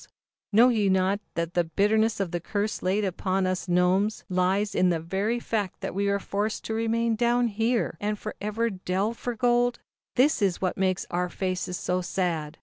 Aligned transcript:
^^s 0.01 0.03
^*&WA*Tto^MffM&"^ 0.03 0.07
^^xr^" 0.07 0.09
Know 0.57 0.69
ye 0.69 0.89
not 0.89 1.19
that 1.35 1.53
the 1.53 1.63
bitterness 1.63 2.19
of 2.19 2.31
the 2.31 2.39
curse 2.39 2.81
laid 2.81 3.05
upon 3.05 3.45
us 3.45 3.67
Gnomes 3.67 4.23
lies 4.29 4.73
in 4.73 4.89
the 4.89 4.99
very 4.99 5.39
fact 5.39 5.81
that 5.81 5.93
we 5.93 6.07
are 6.09 6.17
forced 6.17 6.63
to 6.65 6.73
remain 6.73 7.15
down 7.15 7.49
here 7.49 7.97
and 8.01 8.17
forever 8.17 8.71
delve 8.71 9.17
for 9.19 9.35
gold? 9.35 9.77
This 10.15 10.41
it 10.41 10.45
is 10.47 10.57
which 10.59 10.75
makes 10.75 11.05
our 11.11 11.29
faces 11.29 11.77
so 11.77 12.01
sad. 12.01 12.57